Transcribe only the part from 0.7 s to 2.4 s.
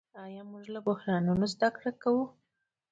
له بحرانونو زده کړه کوو؟